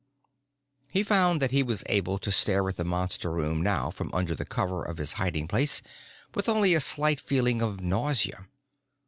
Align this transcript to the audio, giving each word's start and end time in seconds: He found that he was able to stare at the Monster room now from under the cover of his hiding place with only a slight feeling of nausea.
He 0.87 1.03
found 1.03 1.39
that 1.43 1.51
he 1.51 1.61
was 1.61 1.83
able 1.85 2.17
to 2.17 2.31
stare 2.31 2.67
at 2.67 2.75
the 2.75 2.83
Monster 2.83 3.29
room 3.31 3.61
now 3.61 3.91
from 3.91 4.09
under 4.15 4.33
the 4.33 4.45
cover 4.47 4.81
of 4.83 4.97
his 4.97 5.13
hiding 5.13 5.47
place 5.47 5.83
with 6.33 6.49
only 6.49 6.73
a 6.73 6.79
slight 6.81 7.19
feeling 7.19 7.61
of 7.61 7.81
nausea. 7.81 8.47